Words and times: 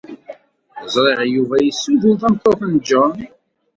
Ẓriɣ 0.93 1.19
Yuba 1.33 1.55
yessudun 1.61 2.15
tameṭṭut 2.21 2.61
n 2.71 2.73
John. 2.87 3.17